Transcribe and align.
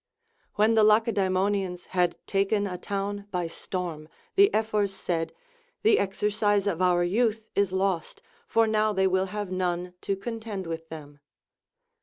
When 0.55 0.73
the 0.73 0.83
Lacedaemonians 0.83 1.85
had 1.93 2.17
taken 2.25 2.65
a 2.65 2.75
town 2.79 3.27
by 3.29 3.45
storm, 3.45 4.09
the 4.33 4.51
Ephors 4.51 4.91
said. 4.95 5.31
The 5.83 5.99
exercise 5.99 6.65
of 6.65 6.81
our 6.81 7.03
youth 7.03 7.49
is 7.53 7.71
lost, 7.71 8.23
for 8.47 8.65
now 8.65 8.93
they 8.93 9.05
will 9.05 9.27
have 9.27 9.51
none 9.51 9.93
to 10.01 10.15
contend 10.15 10.65
with 10.65 10.89
them. 10.89 11.19